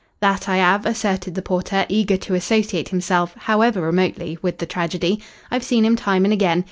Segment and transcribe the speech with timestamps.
[0.19, 5.21] "That I 'ave," asserted the porter, eager to associate himself, however remotely, with the tragedy.
[5.51, 6.59] "I've seen him time and again.